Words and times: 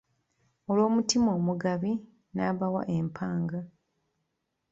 Olw'omutima 0.69 1.29
omugabi 1.39 1.91
na 2.35 2.45
bawa 2.57 2.83
empanga. 2.97 3.61